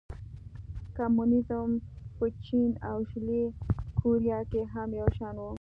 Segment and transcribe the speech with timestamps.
[0.97, 1.69] کمونېزم
[2.15, 3.43] په چین او شلي
[3.99, 5.43] کوریا کې هم یو شان و.